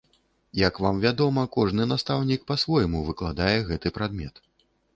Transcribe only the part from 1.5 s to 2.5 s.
кожны настаўнік